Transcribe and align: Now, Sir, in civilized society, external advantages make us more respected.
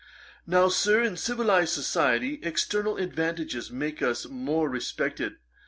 Now, 0.47 0.67
Sir, 0.67 1.03
in 1.03 1.15
civilized 1.15 1.73
society, 1.73 2.39
external 2.41 2.97
advantages 2.97 3.69
make 3.69 4.01
us 4.01 4.25
more 4.25 4.67
respected. 4.67 5.35